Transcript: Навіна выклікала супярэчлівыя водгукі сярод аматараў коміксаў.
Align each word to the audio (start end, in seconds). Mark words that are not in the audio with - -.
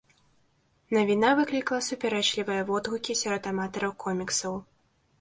Навіна 0.97 1.29
выклікала 1.41 1.85
супярэчлівыя 1.89 2.67
водгукі 2.73 3.19
сярод 3.23 3.43
аматараў 3.55 3.99
коміксаў. 4.09 4.53